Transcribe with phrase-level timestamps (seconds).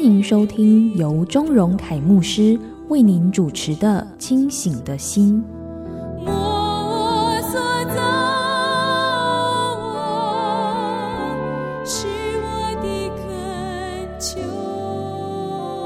[0.00, 5.44] 欢迎收听由钟荣凯牧师为您主持的《清醒的心》。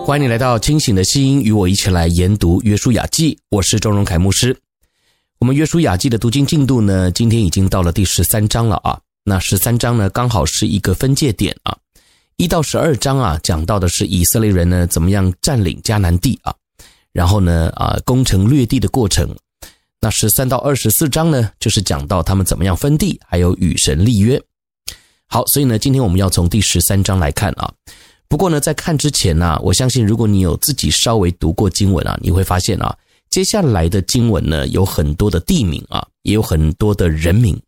[0.05, 3.37] 欢迎你来到清醒的心，与我一起来研读约书亚记。
[3.51, 4.57] 我是钟荣凯牧师。
[5.41, 8.97] 我们约书亚记的读经进度呢，今天已经到了第十三章了啊。
[9.25, 11.77] 那十三章呢，刚好是一个分界点啊。
[12.37, 16.53] 一到十二章啊，讲到的是以色列人呢怎么样占领迦南地啊，
[17.13, 19.29] 然后呢啊攻城略地的过程。
[20.01, 24.43] 那十三到二十四章呢，就是讲到他们怎么样分地，还有与神立约。
[25.29, 27.73] 好，所以呢，今天我们要从第十三章来看啊。
[28.29, 32.95] 不过呢，在看之前呢，我相信如果你有自己稍微读过经文啊，你会发现啊，
[33.31, 37.59] 接下来的经文呢有很多的地名啊，也有很多的人名。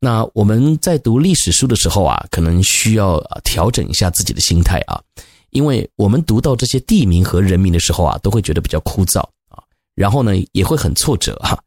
[0.00, 5.00] 那我们在读历史书的时候啊，可能需要调整一下自己的心态啊，
[5.50, 9.62] 因为我们读到这些地名和人名的时候啊，都会觉得比较枯燥啊，
[9.94, 11.62] 然后呢也会很挫折哈，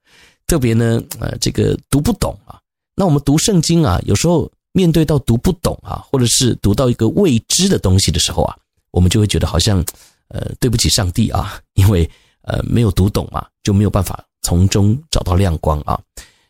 [0.48, 2.60] 特别呢呃这个读不懂啊。
[2.96, 4.52] 那我们读圣经啊，有时候。
[4.76, 8.58] 面对到读不懂啊，或者是读到一个未知的东西的时候啊，
[8.90, 9.86] 我们就会觉得好像，
[10.30, 12.10] 呃，对不起上帝啊，因为
[12.42, 16.02] 呃没有读懂嘛，就没有办法从中找到亮光啊。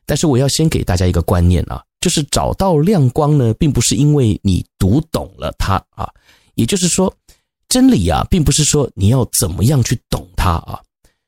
[0.06, 6.12] 但是我要先给大家一个观念啊，就是找到亮光呢，并不是因为你读懂了它啊，
[6.56, 7.14] 也就是说，
[7.70, 10.82] 真理啊，并不是说你要怎么样去懂它啊。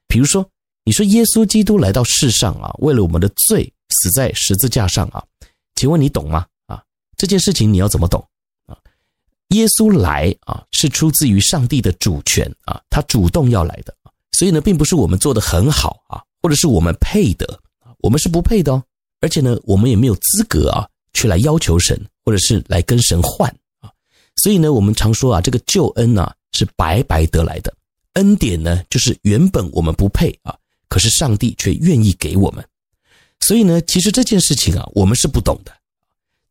[0.08, 0.48] 比如说，
[0.84, 5.24] 你说耶稣基督来到世上啊，为了我们的罪死在十字架上啊，
[5.76, 6.46] 请问你懂吗？
[6.68, 6.82] 啊
[7.18, 8.24] 这件事情你要怎么懂
[8.68, 8.78] 啊？
[9.50, 13.96] 耶稣来啊，是出自于上帝的主权啊，他主动要来的，
[14.34, 17.60] 所以呢，并不是我们做得很好啊，或者是我们配得，
[18.06, 18.84] 我们是不配的哦，
[19.20, 23.50] 而且呢，我们也没有资格啊，去来要求神，或者是来跟神换
[23.80, 23.90] 啊。
[24.44, 27.76] 所以呢，我们常说啊，这个救恩呢是白白得来的，
[28.14, 30.56] 恩典呢就是原本我们不配啊，
[30.88, 32.64] 可是上帝却愿意给我们。
[33.40, 35.74] 所以呢，其实这件事情啊，我们是不懂的。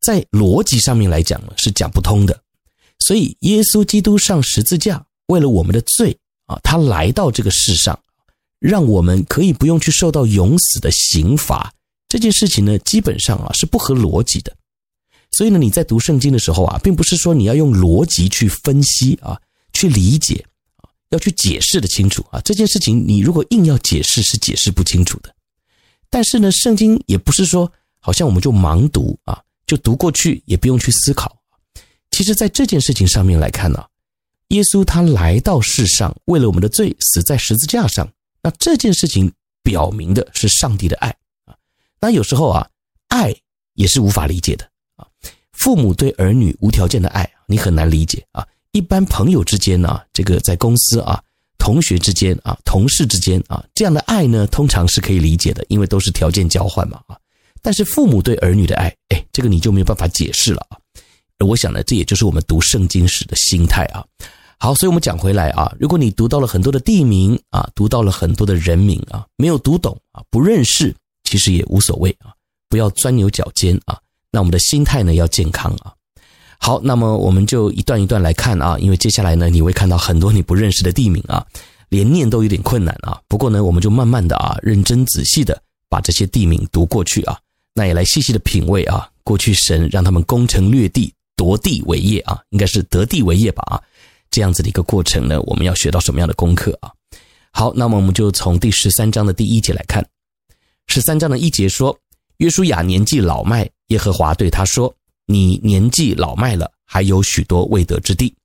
[0.01, 2.37] 在逻辑上面来讲呢，是讲不通的。
[2.99, 6.17] 所以耶稣基督上十字架，为了我们的罪
[6.47, 7.97] 啊，他来到这个世上，
[8.67, 11.71] 让我们可以不用去受到永死的刑罚。
[12.07, 14.55] 这件事情呢，基本上啊是不合逻辑的。
[15.31, 19.39] 所以呢，你在读圣经的时候啊，并不是说你要用逻辑去分析啊，
[19.73, 20.45] 去理解
[20.77, 22.41] 啊，要去解释的清楚啊。
[22.41, 25.33] 这件事情你如果硬要解释，是解释不清楚的。
[26.09, 29.41] 但是呢，圣经也不是说好像我们就盲读啊。
[29.67, 31.35] 就读过去，也不用去思考。
[32.11, 33.83] 其实，在这件事情上面来看呢，
[34.49, 38.07] 耶稣他来到世上，为了我们的罪死在十字架上。
[38.45, 39.33] 那这件事情
[39.63, 41.09] 表明的是上帝的爱
[41.45, 41.55] 啊。
[41.99, 42.69] 那有时候啊，
[43.07, 43.35] 爱
[43.73, 45.07] 也是无法理解的啊。
[45.51, 48.47] 父母对儿女无条件的爱，你很难理解啊。
[48.69, 51.19] 一般朋友之间呢，这个在公司啊，
[51.57, 57.17] 同学之间啊，同事之间啊，这样的爱呢，通常是可以理解的，因为都是条件交换嘛啊。
[57.63, 60.77] 但是父母对儿女的爱，哎，这个你就没有办法解释了啊。
[61.39, 64.05] 我想呢，这也就是我们读圣经时的心态啊。
[64.65, 70.91] 好，所以我们讲回来啊，如果你读到了很多的地名啊，读到了很多的人名啊，没有读懂啊，不认识，
[71.23, 72.33] 其实也无所谓啊，
[72.67, 73.95] 不要钻牛角尖啊。
[74.31, 75.93] 那我们的心态呢，要健康啊。
[76.57, 81.45] 好，那么我们就一段一段来看啊，因为接下来呢，你会看到很多你不认识的地名啊，
[81.89, 83.21] 连念都有点困难啊。
[83.27, 85.61] 不过呢，我们就慢慢的啊，认真仔细的
[85.91, 87.37] 把这些地名读过去啊。
[87.75, 93.79] 那也来细细的品味啊，过去神让他们攻城略地、夺地为业啊，应该是得地为业吧啊，
[94.35, 96.91] 这样子的一个过程呢，我们要学到什么样的功课啊？
[97.51, 100.05] 好，那么我们就从第十三章的第一节来看。
[100.87, 101.97] 十三章的一节说
[102.39, 104.93] ：“约书亚年纪老迈，耶和华对他说
[105.25, 108.35] ：‘你年纪老迈了，还有许多未得之地。’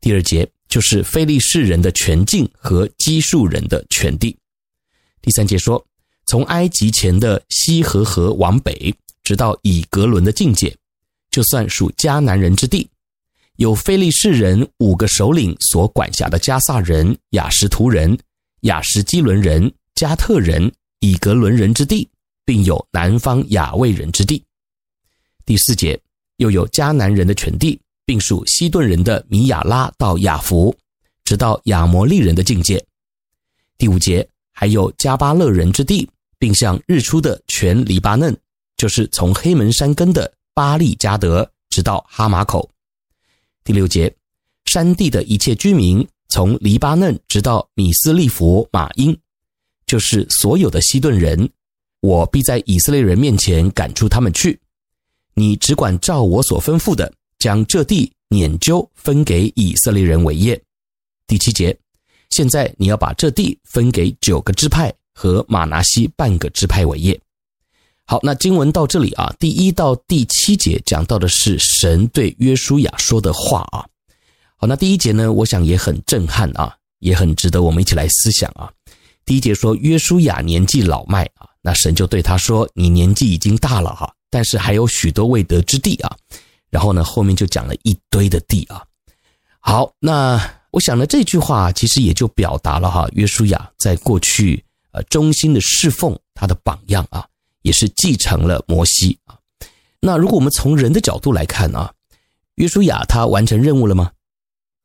[0.00, 4.34] 第二节就是非利士人的全境和基述人的全地。
[5.20, 5.84] 第三节说。”
[6.30, 10.76] 从埃及前的西河河往北，直到以革伦的境界，
[11.30, 12.86] 就算属迦南人之地。
[13.58, 18.16] 有非利士人五个首领所管辖的迦萨人、雅什图人、
[18.60, 22.08] 雅什基伦人、加特人、以格伦人之地，
[22.44, 24.40] 并有南方雅卫人之地。
[25.44, 26.00] 第四节，
[26.36, 30.72] 又有迦南人的全地，并属西顿人的米亚拉到亚弗，
[31.24, 32.80] 直到亚摩利人的境界。
[33.76, 36.08] 第五节还有迦巴勒人之地，
[36.38, 38.36] 并向日出的全黎巴嫩，
[38.76, 42.70] 就是从黑门山根的巴利加德，直到哈马口。
[43.68, 44.10] 第六节，
[44.64, 49.14] 山地的一切居民，从黎巴嫩直到米斯利弗马英，
[49.84, 51.46] 就是所有的西顿人，
[52.00, 54.58] 我必在以色列人面前赶出他们去。
[55.34, 60.58] 你只管照我所吩咐的，将这地拈阄分给以色列人为业。
[61.26, 61.78] 第七节。
[62.30, 67.20] 现在你要把这地分给九个支派和玛拿西半个支派为业。
[68.10, 73.84] 好，那经文到这里啊，第一到第七节讲到的是神对约书亚说的话啊。
[74.56, 78.72] 好，那第一节呢，我想也很震撼啊，也很值得我们一起来思想啊。
[79.26, 86.16] 第一节说约书亚年纪老迈啊，那神就对他说：“你年纪已经大了哈，但是还有许多未得之地啊。”
[86.70, 88.82] 然后呢，后面就讲了一堆的地啊。
[89.60, 90.40] 好，那。
[90.70, 94.62] 我想呢，这句话其实也就表达了哈，约书亚在过去
[94.92, 97.26] 呃忠心的侍奉他的榜样啊，
[97.62, 99.38] 也是继承了摩西啊。
[100.00, 101.92] 那如果我们从人的角度来看啊，
[102.56, 104.10] 约书亚他完成任务了吗？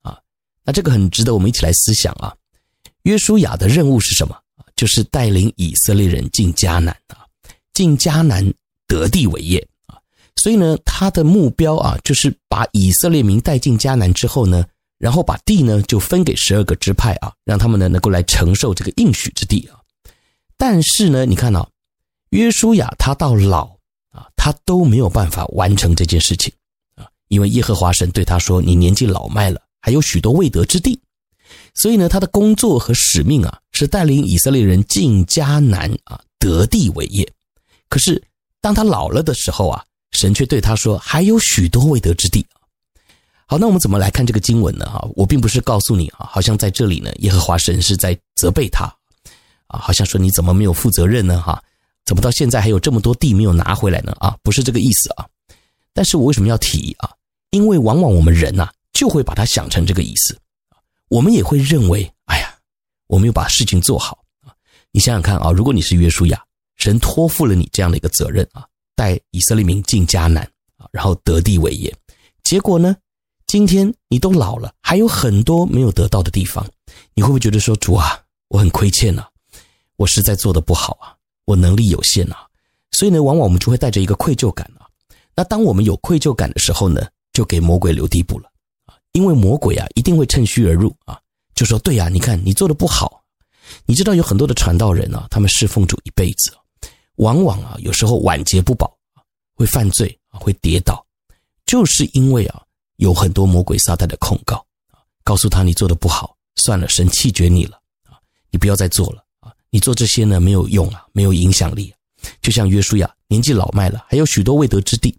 [0.02, 0.20] 啊，
[0.64, 2.34] 那这个很值得我们一起来思想啊。
[3.04, 4.38] 约书亚的任务是什么？
[4.76, 7.26] 就是带领以色列人进迦南啊，
[7.74, 8.46] 进迦南
[8.88, 9.98] 得地为业啊。
[10.38, 14.66] 所以呢，他的目标啊，就是把以色列民带进迦南之后呢。
[15.00, 19.76] 然后把地呢就分给十二个支派啊，让他们呢能够来承受这个应许之地啊。
[20.56, 21.68] 但是呢，你看啊，
[22.34, 23.66] 约书亚他到老
[24.12, 26.52] 啊，他都没有办法完成这件事情
[26.96, 31.00] 啊，因为耶和华神对他说：“你年纪老迈了，还有许多未得之地。”
[31.76, 37.32] 所以呢，他的工作和使命啊，是带领以色列人进迦南啊，得地为业。
[37.88, 38.22] 可是
[38.60, 42.44] 当他老了的时候啊，神却对他说：“还有许多未得之地。”
[43.46, 44.86] 好，那我们怎么来看这个经文呢？
[44.90, 48.86] 哈，我并不是告诉你啊，好像在这里呢，耶和华神是在责备他，
[49.68, 51.40] 啊，好像说你怎么没有负责任呢？
[51.40, 51.62] 哈，
[52.06, 54.14] 怎么到现在还有这么多地没有拿回来呢？
[54.20, 55.28] 啊，不是这个意思啊。
[55.94, 57.10] 但是我为什么要提啊？
[57.52, 60.38] 因为往往我们人呐，就会把它想成这个意思，
[61.10, 62.56] 我们也会认为，哎呀，
[63.08, 64.52] 我没有把事情做好啊。
[64.92, 66.44] 你想想看啊，如果你是约书亚，
[66.78, 68.66] 神托付了你这样的一个责任啊，
[68.96, 70.44] 带以色列民进迦南
[70.78, 71.96] 啊，然后得地为业，
[72.44, 72.96] 结果呢？
[73.46, 76.68] 今天你都老了，还有很多没有得到的地方，
[77.14, 79.28] 你会不会觉得说主啊，我很亏欠呐，
[79.96, 81.14] 我实在做得不好啊，
[81.46, 82.36] 我能力有限呐，
[82.92, 84.88] 所以呢，往往我们就会带着一个愧疚感啊。
[85.36, 88.50] 那当我们有愧疚感的时候呢，就给魔鬼留地步了
[88.86, 91.20] 啊，因为魔鬼啊一定会趁虚而入啊，
[91.56, 93.24] 就说对呀，你看你做的不好，
[93.86, 96.54] 你知道有很多的传道人啊，他们侍奉主一辈子，
[97.16, 98.96] 往往啊有时候晚节不保，
[99.56, 101.06] 会犯罪啊，会跌倒，
[101.66, 102.62] 就是因为啊。
[102.98, 104.56] 有很多魔鬼撒旦的控告
[104.92, 107.76] 啊，告诉他你做的不好，算了，神弃绝你了
[108.08, 109.23] 啊，你不要再做了，
[109.74, 111.92] 你做这些呢没有用啊，没有影响力。
[112.44, 115.18] 就像约书亚年纪老迈了，还有许多未得之地，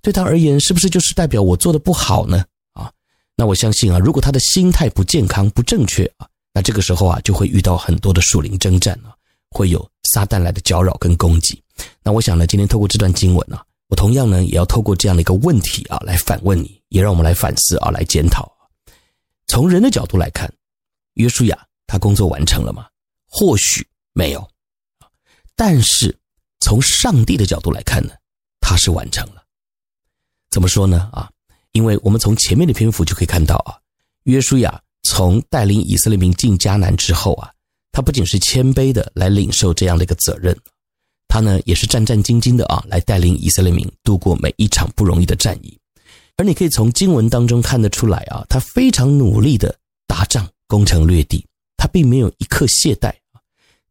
[0.00, 2.42] 对他而言是不是就是代表我做的不好呢？
[2.72, 2.90] 啊，
[3.36, 9.12] 那我相信啊，如果他的心态不健康、不正确啊，那这个时候啊就会遇到很多的属灵征战啊，
[9.50, 11.62] 会有撒旦来的搅扰跟攻击。
[12.02, 13.62] 那我想呢，今天透过这段经文啊。
[13.88, 18.50] 我同样呢，也要透过这样的一个问题啊，来反问你，也让我们来反思啊，来检讨。
[19.48, 20.48] 从人的角度来看，
[21.14, 22.86] 约书亚他工作完成了吗？
[23.26, 24.48] 或许没有。
[25.54, 26.16] 但是
[26.60, 28.12] 从上帝的角度来看呢，
[28.60, 29.42] 他是完成了。
[30.50, 31.08] 怎么说呢？
[31.12, 31.30] 啊，
[31.72, 33.78] 因为我们从前面的篇幅就可以看到啊，
[34.24, 37.52] 约书亚从带领以色列民进迦南之后啊，
[37.92, 40.56] 他不仅是谦卑的来领受这样的一个责任。
[41.28, 45.78] 他呢也是战战兢兢的啊，来带领以色列民度过每一场不容易的战役。
[46.36, 53.14] 而你可以从经文当中看得出来啊，他非常努力的打仗，攻城略地，他并没有一刻懈怠。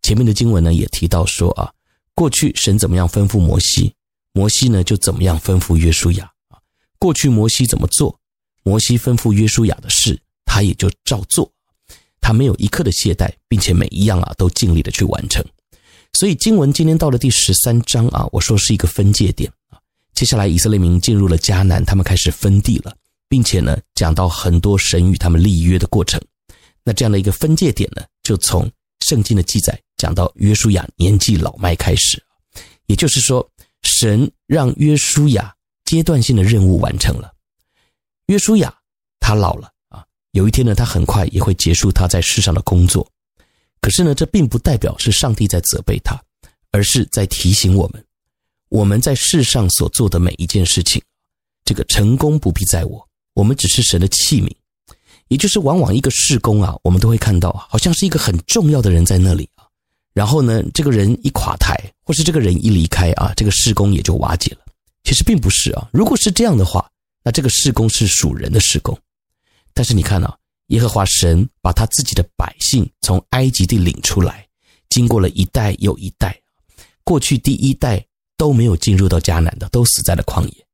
[0.02, 1.72] 前面的经文呢也提到说啊，
[2.16, 3.94] 过去神怎么样吩咐摩西，
[4.34, 6.58] 摩西呢就怎么样吩咐约书亚啊。
[6.98, 8.20] 过去摩西怎么做，
[8.64, 11.52] 摩西吩咐约书亚的事，他也就照做，
[12.20, 15.46] 他没有一刻的懈怠，并且每一样啊都尽力的去完成。
[16.14, 19.78] 所以经文今天到了第十三章啊，我说是一个分界点啊。
[20.14, 22.96] 接下来以色列民进入了迦南，他们开始分地了，
[23.30, 26.20] 并且呢讲到很多神与他们立约的过程。
[26.84, 28.70] 那这样的一个分界点呢，就从
[29.06, 32.24] 圣经的记载讲到约书亚年纪老迈开始，
[32.86, 33.48] 也就是说，
[33.84, 35.54] 神让约书亚
[35.84, 37.32] 阶段性的任务完成了。
[38.28, 38.74] 约书亚
[39.20, 43.06] 他老了啊，有一天呢，他很快也会结束他在世上的工作。
[43.82, 46.18] 可是呢，这并不代表是上帝在责备他，
[46.72, 48.02] 而是在提醒我们，
[48.70, 51.02] 我们在世上所做的每一件事情，
[51.66, 54.50] 这个成功不必在我，我们只是神的器皿。
[55.28, 59.48] 也就是往往一个事工啊，我们都会看到，好像是一个很重要的人在那里。
[60.20, 61.74] 然后呢，这个人一垮台，
[62.04, 64.60] 或是这个人一离开啊，这个事工也就瓦解了。
[65.06, 66.86] 其实并不是啊，如果是这样的话，
[67.24, 69.00] 那这个事工是属人的事工。
[69.74, 70.36] 但是你看啊，
[70.68, 74.46] 耶和华神把他自己的百姓从埃及地领出来，
[74.90, 76.38] 经过了一代又一代，
[77.06, 80.66] 过去第一代都没有进入到迦南的，都死在了旷野。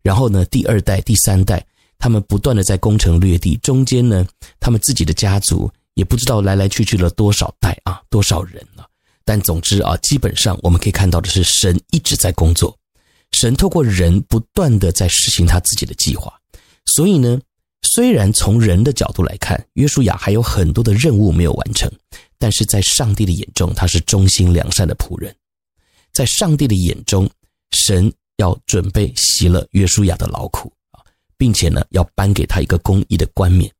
[0.00, 1.62] 然后呢，第二代、第三代。
[2.00, 4.24] 他们不断的在攻城略地，中间呢，
[4.60, 8.86] 他们自己的家族也不知道来来去去了多少代啊，多少人啊。
[9.24, 12.78] 但总之啊，基本上我们可以看到的是，神一直在工作，
[13.32, 16.32] 神透过人不断的在实行他自己的计划。
[16.86, 17.40] 所以呢，
[17.82, 21.90] 虽然从人的角度来看，约书亚还有很多的任务没有完成，
[22.38, 25.34] 但是在上帝的眼中，他是忠心良善的仆人。
[26.12, 27.28] 在上帝的眼中，
[27.72, 31.02] 神要准备息了约书亚的劳苦啊。
[31.36, 33.70] 并且呢，要颁给他一个公义的冠冕，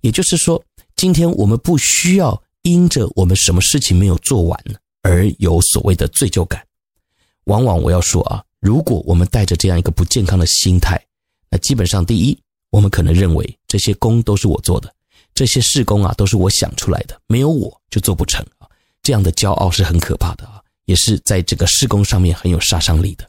[0.00, 0.62] 也就是说，
[0.98, 4.60] 今天我们不需要因着我们什么事情没有做完
[5.00, 6.60] 而有所谓的罪疚感。
[7.44, 11.00] 往往我要说啊，如果我们带着这样一个不健康的心态，
[11.48, 12.36] 那基本上第一，
[12.70, 14.92] 我们可能认为这些工都是我做的，
[15.34, 18.66] 这些事工啊都是我想出来的，没有我就做不成啊。
[19.00, 23.24] 这样的骄傲是很可怕的啊，也是在这个事工上面很有杀伤力的。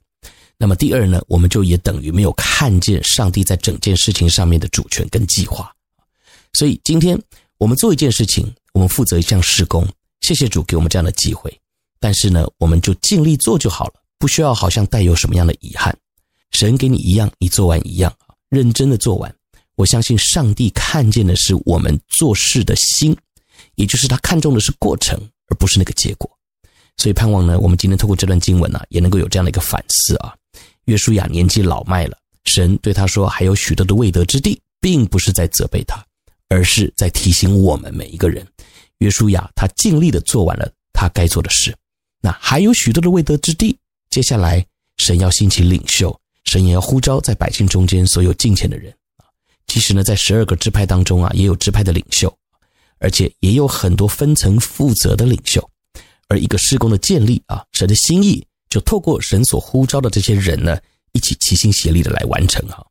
[0.58, 5.72] 那么第二呢，我们就也等于没有看见上帝在整件事情上面的主权跟计划。
[6.54, 7.16] 所以今天
[7.60, 9.86] 我们做一件事情，我们负责一项事工，
[10.22, 11.54] 谢谢主给我们这样的机会。
[12.00, 15.94] 但是呢，我们就尽力做就好了，不需要好像带有什么样的遗憾。
[16.51, 18.16] 神给你一样，你做完一样，
[18.50, 19.36] 认真的做完。
[19.75, 23.13] 我相信上帝看见的是我们做事的心，
[23.75, 26.32] 也就是他看重的是过程，而不是那个结果。
[26.96, 30.34] 所以盼望呢，我们今天透过这段经文呢、也能够有这样的一个反思啊。
[30.86, 36.01] 约书亚年纪老迈了，神对他说：“还有许多的未得之地，并不是在责备他，
[36.50, 38.46] 而是在提醒我们每一个人。
[38.98, 41.74] 约书亚他尽力的做完了他该做的事，
[42.22, 43.77] 那还有许多的未得之地。
[44.10, 44.65] 接下来，
[44.98, 48.94] 神要兴起领袖，神也要呼召在百姓中间所有敬虔的人。
[49.68, 52.36] 其实呢，在十二个支派当中啊，也有支派的领袖，
[52.98, 55.68] 而且也有很多分层负责的领袖。
[56.27, 60.77] 而一个事工的建立啊，神的心意。”就透过神所呼召的这些人呢，
[61.13, 62.86] 一起齐心协力的来完成哈。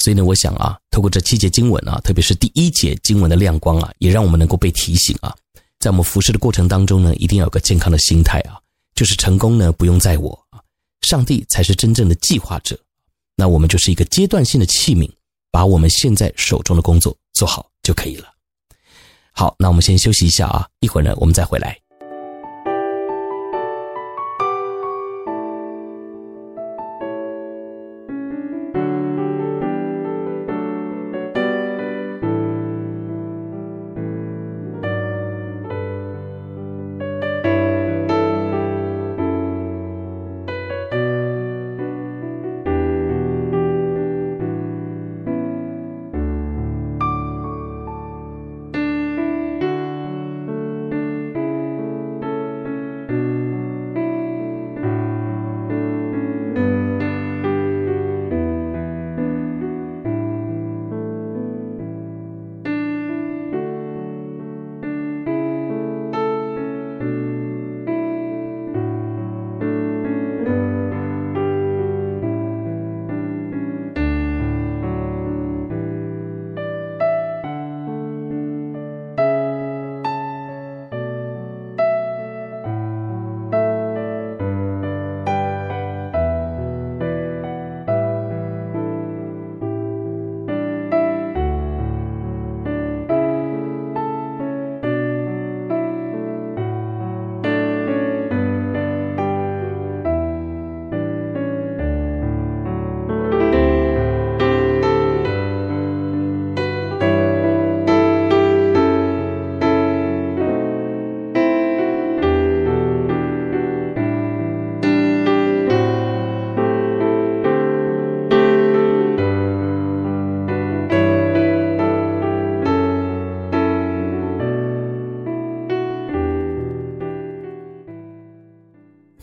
[0.00, 5.34] 所以呢，我想啊，透过这七节经文啊，特别是第一节经文的亮光啊，也让我们能够被提醒啊，
[5.78, 8.58] 在我们服侍的过程当中呢，一定要有个健康的心态啊，
[8.94, 10.58] 就是成功呢不用在我啊，
[11.02, 12.78] 上帝才是真正的计划者。
[13.36, 15.10] 那我们就是一个阶段性的器皿，
[15.50, 18.28] 把我们现在手中的工作做好就可以了。
[19.32, 21.78] 好，那我们先休息一下啊，一会儿呢，我们再回来。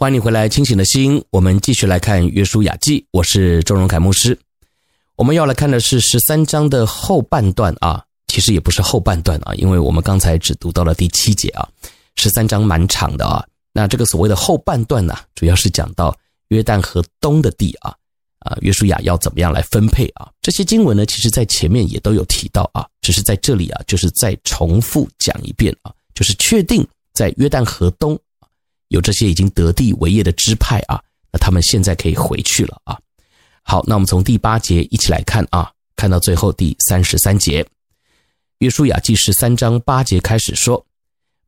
[0.07, 1.21] 欢迎回来，清醒的心。
[1.31, 4.39] 我们继续来看《约书亚记》，我是周荣凯牧师。
[5.17, 11.67] 我们要来看的是十三章的后半段啊，其实也不是后半段啊，因为我们刚才只读到了第七节啊，
[12.15, 13.45] 十三章蛮长的啊。
[13.73, 17.93] 那这个所谓的后半段呢，主要是讲到约旦河东的地啊，
[18.39, 20.31] 啊，约书亚要怎么样来分配啊？
[20.41, 28.17] 这些经文呢，其实在前面也都有提到啊，只是在这里啊，就是再重复讲一遍啊，就是确定在约旦河东
[28.89, 31.01] 有这些已经得地为业的支派啊，
[31.31, 32.97] 那他们现在可以回去了啊。
[33.63, 37.65] 好，那我们从第八节一起来看啊，看到最后第三十三节，
[38.59, 40.85] 约书亚记十三章八节开始说，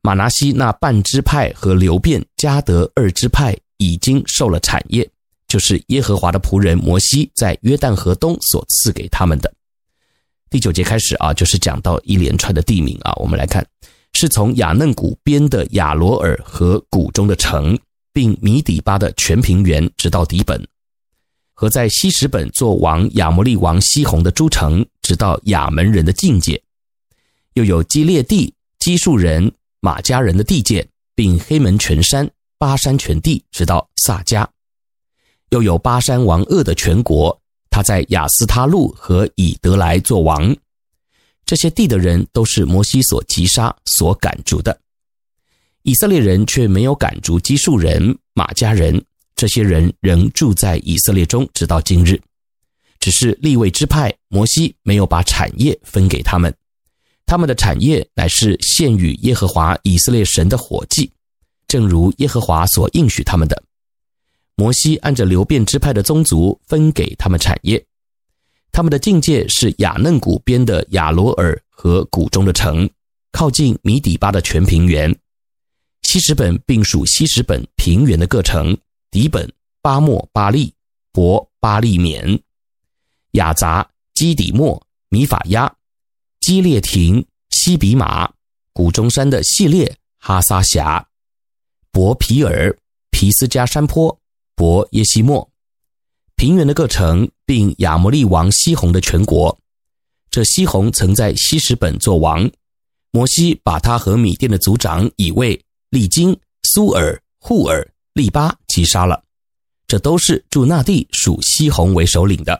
[0.02, 5.08] 马拿西那半支派和流便、加得二支派已经受了产业。
[5.48, 9.52] 就是耶和华的仆人摩西在约旦河东所赐给他们的。
[10.48, 13.12] 第九节开始啊，就是讲到一连串的地名啊。
[13.16, 13.66] 我们来看，
[14.20, 17.78] 是从雅嫩谷边的雅罗尔和谷中的城，
[18.12, 20.62] 并米底巴的全平原，直到底本，
[21.54, 26.62] 和在希实本做王亚摩利王西宏的诸城，直到亚门人的境界，
[27.54, 29.50] 又有基列地、基述人、
[29.80, 34.46] 马加人的地界，并黑门全山、巴山全地，直到撒迦。
[35.48, 40.54] 又有巴山王噩的全国，他在雅斯他路和以得来做王。
[41.50, 44.80] 这些地的人都是摩西所击杀、所赶逐的。
[45.82, 49.04] 以色列人却没有赶逐基述人、玛迦人，
[49.34, 52.22] 这些人仍住在以色列中，直到今日。
[53.00, 56.54] 只是利未支派，摩西没有把产业分给他们。
[57.26, 61.10] 他们的产业乃是献与耶和华以色列神的火祭，
[61.66, 63.60] 正如耶和华所应许他们的。
[64.54, 67.84] 摩西按着流便支派的宗族分给他们产业，
[68.72, 72.88] 他们的境界是雅嫩谷边的雅罗尔和谷中的城，
[73.32, 75.14] 靠近米底巴的全平原，
[76.02, 78.76] 希实本并属希实本平原的各城，
[79.10, 79.50] 底本、
[79.82, 80.72] 巴莫、巴利、
[81.12, 82.40] 伯、巴利缅、
[83.32, 85.74] 亚杂、基底莫、米法亚、
[86.40, 88.30] 基列亭、西比马、
[88.72, 91.06] 谷中山的系列、哈撒辖、
[91.90, 92.76] 伯毘珥、
[93.10, 94.16] 毘斯加山坡。
[94.56, 95.49] 博耶西莫，
[96.40, 99.54] 平原的各城，并亚摩利王西宏的全国。
[100.30, 102.50] 这西宏曾在希实本做王，
[103.10, 109.22] 摩西把他和米甸的族长以卫、利金、苏尔、户尔、利巴击杀了。
[109.86, 112.58] 这都是住那地属西宏为首领的。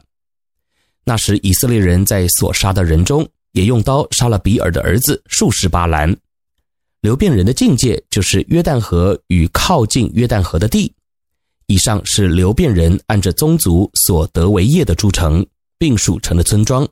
[1.03, 6.15] 那时以色列人在所杀的人中，也用刀杀了比尔的儿子术士巴兰。
[7.01, 10.93] 流便人的境界就是约旦河与靠近约旦河的地。
[11.71, 15.47] 以上是流便人按着宗族所得为业的诸城，
[15.79, 16.85] 并属城的村庄。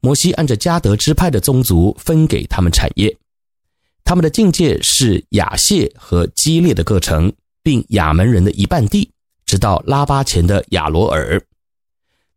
[0.00, 3.16] 摩西按着迦得支派的宗族分给他们产业，
[4.04, 7.32] 他们的境界是雅谢和基列的各城，
[7.62, 9.10] 并亚门人的一半地，
[9.46, 11.42] 直到拉巴前的亚罗尔。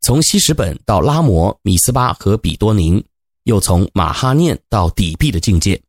[0.04, 3.04] 从希什本到拉摩、米斯巴和比多宁，
[3.44, 5.82] 又从马哈念到底壁的境界，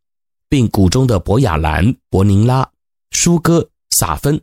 [0.49, 2.69] 并谷中的伯亚兰、伯宁拉、
[3.13, 4.41] 舒哥、撒芬。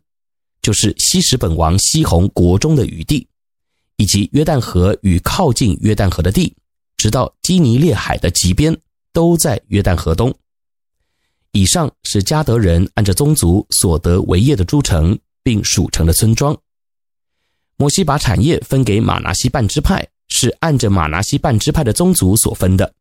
[0.63, 3.27] 就是西实本王西宏国中的余地，
[3.97, 6.55] 以及约旦河与靠近约旦河的地，
[6.97, 8.75] 直到基尼列海的极边，
[9.11, 10.33] 都在约旦河东。
[11.51, 16.57] 以上是加得人按着宗族所得为业的诸城，并属城的村庄。
[17.75, 22.91] 摩西把产业分给马拿西半支派，是按着马拿西半支派的宗族所分的。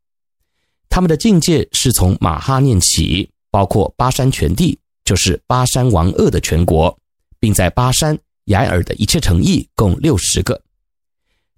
[0.89, 6.95] 他们的境界是从马哈念起，包括巴山全地，就是巴山王鄂的全国。
[7.43, 10.61] 并在巴珊、亚尔的一切城邑共六十个，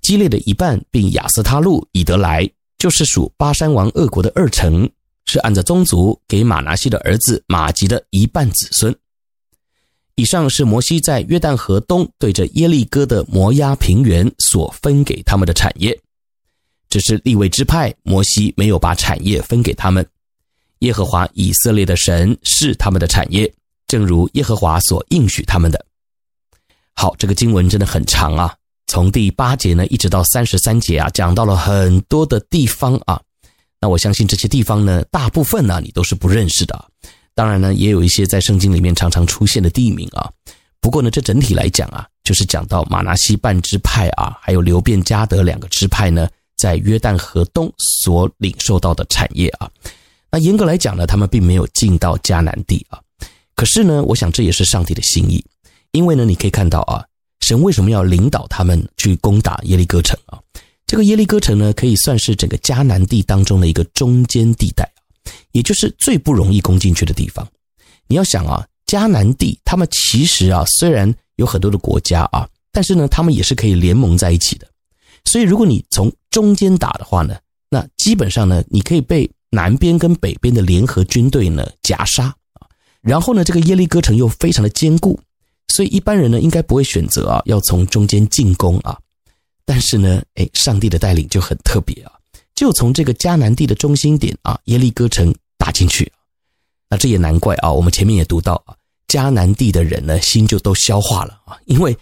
[0.01, 4.89] 基列的一半，并亚斯他录、以得来，就是属巴珊王恶国的二城，
[5.25, 8.95] 是按着宗族给马拿西的儿子玛吉的一半子孙。
[10.15, 15.95] 以上是摩西在约旦河东对着耶利哥的摩押平原所分给他们的产业，
[16.89, 20.03] 只是利未支派，摩西没有把产业分给他们。
[20.79, 23.53] 耶和华以色列的神是他们的产业。
[23.87, 25.85] 正如耶和华所应许他们的。
[26.93, 28.55] 好，这个经文真的很长啊，
[28.87, 33.21] 从第八节呢一直到三十三节啊，讲到了很多的地方啊。
[33.81, 36.85] 那我相信这些地方呢，大部分呢你都是不认识的。
[37.33, 40.31] 当然呢，也有一些在圣经里面常常出现的地名啊。
[40.79, 49.69] 不过呢，这整体来讲啊，就是讲到玛拿西半支派啊，还有流便、迦得两个支派呢，在约旦河东所领受到的产业啊。
[50.31, 53.01] 那严格来讲呢，他们并没有进到迦南地啊。
[53.55, 55.43] 可是呢，我想这也是上帝的心意，
[55.91, 57.03] 因为呢，你可以看到啊，
[57.39, 60.39] 神为什么要领导他们去攻打耶利哥城啊？
[60.85, 64.91] 这个耶利哥城呢，可以算是整个迦南地当中的一个中间地带，
[65.51, 67.47] 也就是最不容易攻进去的地方。
[68.07, 74.67] 你要想啊，迦南地他们其实啊，虽然有很多的国家啊，但是呢，他们也是可以联盟在一起的。
[75.23, 77.35] 所以，如果你从中间打的话呢，
[77.69, 82.35] 那基本上呢，你可以被南边跟北边的联合军队呢夹杀。
[83.05, 85.19] 然后呢，这个耶利哥城又非常的坚固，
[85.67, 88.97] 所以一般人呢应该不会选择啊要从中间进攻啊。
[89.63, 92.11] 但是呢，哎，上帝的带领就很特别啊，
[92.55, 96.11] 就从这个迦南地的中心点啊耶利哥城打进去。
[96.89, 98.73] 那这也难怪啊，我们前面也读到啊，
[99.07, 101.95] 迦南地的人呢心就都消化了啊，因为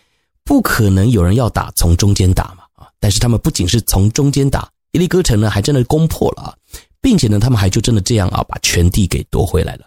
[0.45, 2.87] 不可能有人要打从中间打嘛啊。
[3.01, 6.55] 但是他们不仅是从中间打耶利哥城呢，还真的攻破了啊，
[7.01, 9.85] 并且呢，他们还就真的这样啊把全地给夺回来了。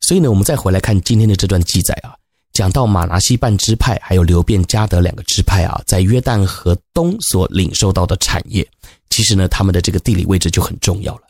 [0.00, 2.14] 所以呢，我们再回来看今天的这段记载啊。
[2.52, 8.66] 讲到马拿西半支派，还有流便、加得两个支派啊，在约旦河东所领受到的产业，
[9.10, 11.22] 其实呢，他们的这个地理位置就很重要了。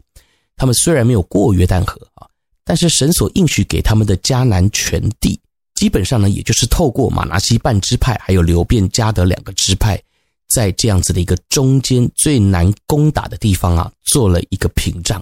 [0.57, 2.29] 他们虽然没有过约旦河啊，
[2.64, 5.40] 但是神所应许给他们的迦南全地，
[5.74, 10.00] 基本上呢，也就是透过马拿西半支派，还有流便、加得两个支派，
[10.48, 15.20] 在这样子的一个中间最难攻打的地方啊，做了一个屏障。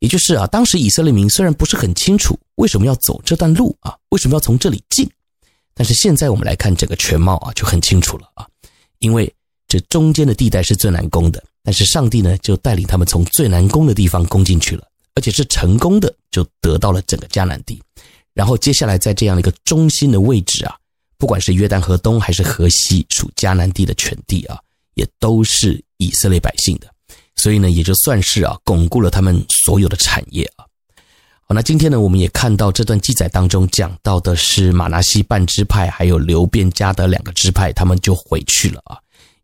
[0.00, 5.04] 也就是啊，当时以色列民虽然不是很清楚为什么要走这段路啊，为什么要从这里进。
[5.74, 8.46] 但是现在我们来看整个全貌啊，就很清楚了啊，
[9.00, 9.30] 因为
[9.66, 17.82] 这中间的地带是最难攻的，但是上帝呢就带领他们从最难攻的地方攻进去了，而且是成功的，就得到了整个迦南地。
[18.32, 20.76] 然后接下来在这样的一个中心的位置啊，
[21.18, 24.56] 不管是约旦河东还是河西属迦南地的全地啊，
[24.94, 26.86] 也都是以色列百姓的，
[27.34, 30.64] 所以呢也就算是啊巩固了他们所有的产业啊。
[31.52, 38.96] 那今天呢，我们也看到这段记载当中讲到的是马拿西半支派，还有流便、迦得两个支派，他们就回去了啊。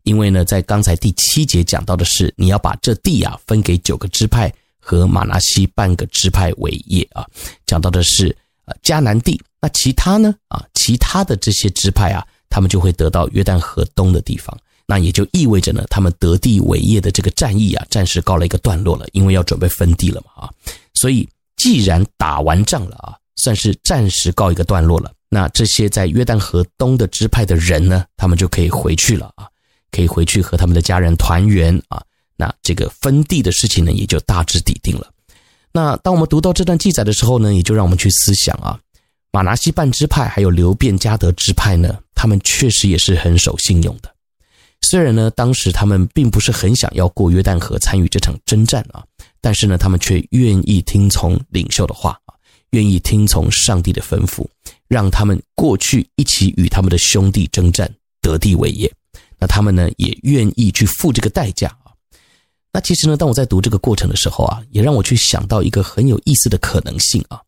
[0.03, 7.27] 因为呢，在刚才第七节讲到的是，你要把这地啊分给九个支派和马拿西半个支派为业啊。
[7.65, 14.57] 讲到的是呃迦南地，那其他呢啊，其他的这些支派啊，他们就会得到约旦河东的地方。
[14.87, 20.49] 那也就意味着呢，他们得地为业的这个战役啊，暂时告了一个段落了，因为要准备分地了嘛啊，
[20.93, 21.27] 所以。
[21.59, 25.11] 既然打完仗了啊，算是暂时告一个段落了。
[25.29, 29.45] 那这些在约旦河东的支派的人呢，他们就可以回去了啊，
[29.91, 32.01] 可以回去和他们的家人团圆啊。
[32.35, 35.07] 那这个分地的事情呢，也就大致底定了。
[35.71, 38.79] 那当我们读到这段记载的时候呢，也就让我们去思想啊，
[39.31, 44.09] 马拿西半支派还有流便迦得支派呢，他们确实也是很守信用的。
[44.81, 49.03] 虽然呢，当时他们并不是很想要过约旦河参与这场征战啊。
[49.41, 52.35] 但是呢，他们却愿意听从领袖的话啊，
[52.71, 54.45] 愿意听从上帝的吩咐，
[54.87, 57.89] 让他们过去一起与他们的兄弟征战，
[58.21, 58.91] 得地为业。
[59.39, 61.95] 那他们呢，也愿意去付这个代价啊。
[62.73, 67.39] 那其实呢，当我在读这个过程的时候啊，也让我去想到一个很有意思的可能性啊，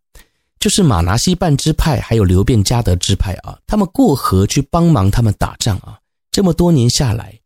[0.60, 6.00] 就是马拿西半支派还有流便迦得支派啊，他们过河去帮忙他们打仗啊，
[6.32, 7.38] 这么多年下来，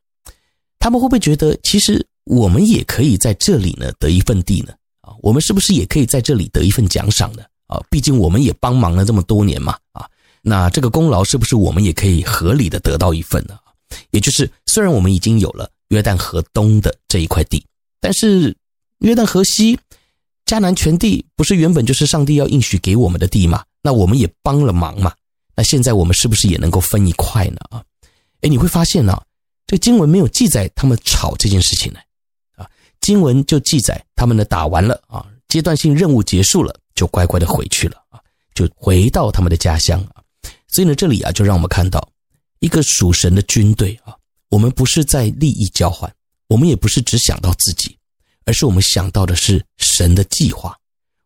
[0.78, 2.06] 他们会不会觉得其实？
[2.26, 7.80] 我们也可以在这里呢得一份地呢啊，我们是不是也可以在这里得一份奖赏呢啊？
[7.90, 10.10] 毕竟我们也帮忙了这么多年嘛啊，
[10.42, 13.58] 那这个功劳是不是我们也可以合理的得到一份呢？
[14.10, 17.64] 也就是虽然我们已经有了约旦河东的这一块地，
[18.02, 18.56] 但是
[19.00, 19.78] 约旦河西
[20.46, 23.64] 迦南全地不是原本就是上帝要应许给我们的地吗？
[23.84, 25.14] 那我们也帮了忙嘛，
[25.56, 27.84] 那现在我们是不是也能够分一块呢啊？
[28.42, 29.22] 诶，你会发现呢，
[29.68, 32.00] 这经文没有记载他们吵这件事情呢。
[33.06, 38.20] 经文就记载，他们呢打完了啊，阶段性任务结束了，就乖乖的回去了啊，
[38.56, 40.24] 就回到他们的家乡啊。
[40.70, 42.10] 所以呢，这里啊，就让我们看到
[42.62, 44.16] 一个属神的军队啊，
[44.50, 46.12] 我们不是在利益交换，
[46.48, 47.96] 我们也不是只想到自己，
[48.44, 50.76] 而是我们想到的是神的计划。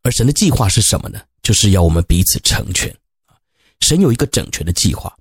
[0.04, 1.22] 而神的计划是什么呢？
[1.42, 2.92] 就是要我们彼此成全
[3.26, 3.39] 啊。
[3.80, 5.15] 神有一个整全的计划，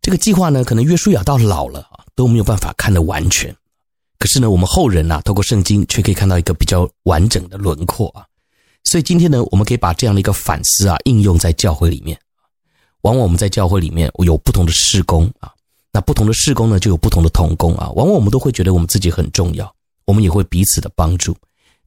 [0.00, 3.52] 这个计划呢，可能约书亚到老了啊，都没有办法看得完全。
[4.24, 8.24] 可是呢，我们后人呐，透过圣经却可以看到一个比较完整的轮廓啊。
[8.84, 12.18] 所以今天呢，我们可以把这样的一个反思啊，应用在教会里面。
[13.02, 15.52] 往往我们在教会里面有不同的事工啊，
[15.92, 17.90] 那不同的事工呢，就有不同的同工啊。
[17.90, 19.70] 往往我们都会觉得我们自己很重要，
[20.06, 21.36] 我们也会彼此的帮助。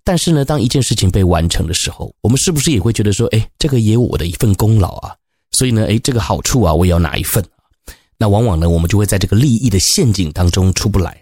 [0.03, 5.15] 但是呢，当一件事情被完成的时候，我们是不是也会觉得说，哎，这个也有我的一份功劳啊？
[5.53, 7.43] 所以呢，哎，这个好处啊，我也要拿一份。
[8.19, 11.19] 那往往呢，我们就会在这个利益的陷阱当中出不来。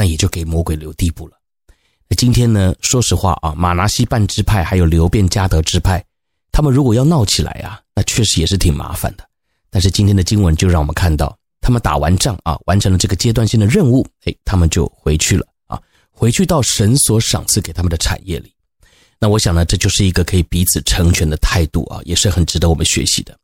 [0.00, 1.36] 那也就给魔鬼留地步了。
[2.08, 6.02] 那今天呢，说实话啊，马拿西半支派还有流便加德支派，
[6.50, 9.28] 他们如果要闹起来啊，那确实也是挺麻烦的。
[9.68, 15.78] 但是今天的经文就让我们看到，他们打完仗啊，完成了这个阶段性的任务，哎，他们就回去了啊，
[16.10, 18.50] 回去到神所赏赐给他们的产业里。
[19.18, 23.38] 那我想呢，这就是一个可以彼此成全的态度啊，也是很值得我们学习的。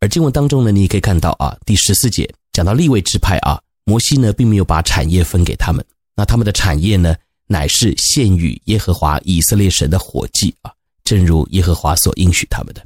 [0.00, 5.82] 而经文当中呢，你也可以看到啊，第十四节讲到利未支派啊，摩西呢，并没有把产业分给他们。
[6.16, 7.14] 那他们的产业呢，
[7.46, 10.72] 乃是献与耶和华以色列神的火祭啊，
[11.04, 12.84] 正如耶和华所应许他们的。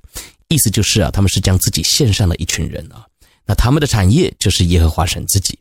[0.49, 3.05] 意思就是啊，他们是将自己献上的一群人啊。
[3.45, 5.59] 那他们的产业就是耶和华神自己。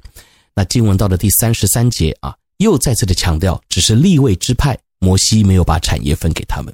[0.56, 6.73] 那经文到了第三十三节啊，又再次的强调，只是立位之派，摩西没有把产业分给他们。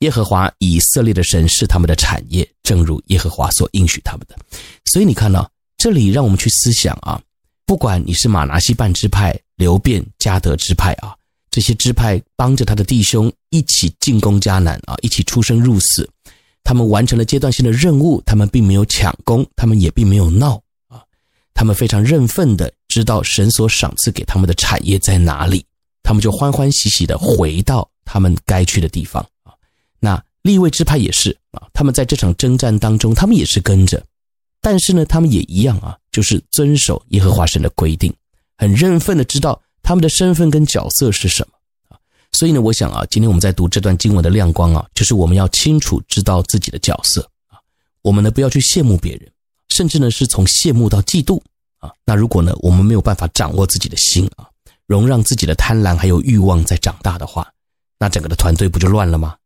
[0.00, 4.36] 耶和华以色列的神是他们的产业，正如耶和华所应许他们的。
[4.84, 7.20] 所以你看到这里，让我们去思想啊，
[7.66, 11.14] 不管你是马拿西半支派、流便、迦得支派啊，
[11.50, 16.08] 这些支派帮着他的弟兄一起进攻迦南啊，一起出生入死。
[16.62, 21.02] 他们完成了阶段性的任务，他们并没有抢功，他们也并没有闹啊，
[21.54, 25.64] 他们非常认份的知道神所赏赐给他们的产业在哪里，
[26.04, 29.52] 他们就欢欢喜喜的回到他们该去的地方啊。
[29.98, 34.00] 那利未支派也是啊，他们在这场征战当中，他们也是跟着，
[34.66, 38.12] 但是呢，他们也一样啊，就是遵守耶和华神的规定，
[38.58, 41.54] 很认份的知道他们的身份跟角色是什么
[41.88, 41.94] 啊。
[42.32, 47.60] 所以呢，我想啊，今天我们在读这段经文的亮光啊，就是我们要清楚知道自己的角色啊。
[48.02, 49.30] 我们呢，不要去羡慕别人，
[49.68, 51.40] 甚至呢，是从羡慕到嫉妒
[51.78, 51.92] 啊。
[52.04, 54.48] 那如果呢，我们没有办法掌握自己的心啊，
[54.88, 57.48] 容让自己的贪婪还有欲望在长大的话，
[58.00, 59.36] 那整个的团队不就乱了吗？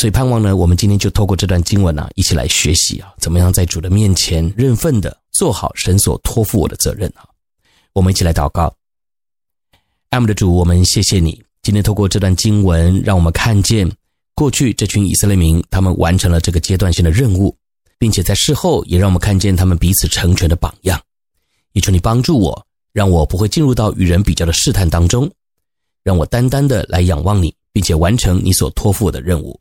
[0.00, 7.28] 所以盼望呢，我们今天就透过这段经文呢，一起来学习啊，怎么样在主的面前认份的做好神所托付我的责任啊。
[7.92, 8.74] 我们一起来祷告，
[10.08, 11.44] 爱慕的主，我们谢谢你。
[11.60, 13.86] 今天透过这段经文，让我们看见
[14.34, 17.54] 过去这群以色列民，他们完成了这个阶段性的任务，
[17.98, 20.98] 并且在事后也让我们看见他们彼此成全的榜样。
[21.72, 25.30] 也求你帮助我，让我不会进入到与人比较的试探当中，
[26.02, 29.60] 让我单单的来仰望你，并且完成你所托付我的任务。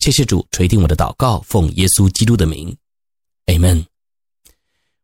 [0.00, 2.74] 谢谢主垂听我的祷告，奉耶稣基督的名
[3.46, 3.84] ，Amen。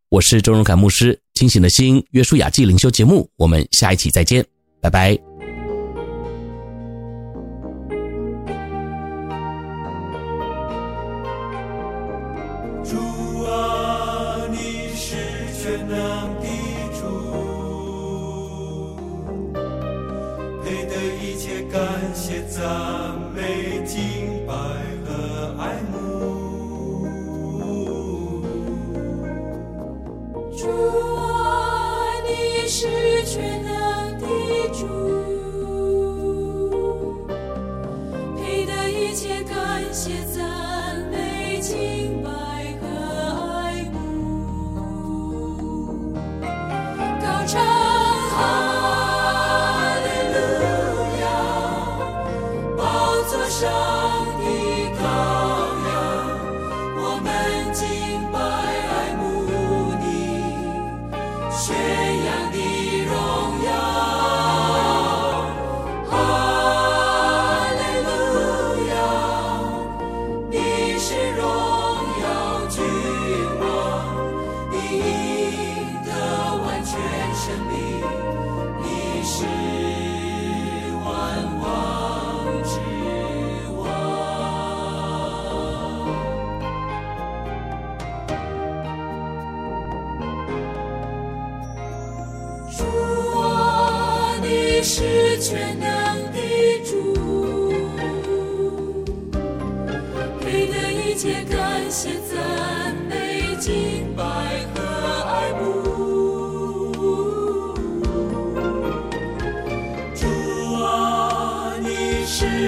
[0.08, 4.44] 我是周荣凯牧师，清醒的心，约书亚记灵修节目，我们下一期再见，
[4.80, 5.35] 拜拜。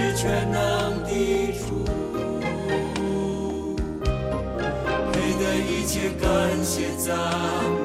[0.00, 1.10] 是全能的
[1.58, 1.84] 主，
[5.12, 6.22] 配得一切感
[6.62, 7.08] 谢、赞
[7.72, 7.77] 美、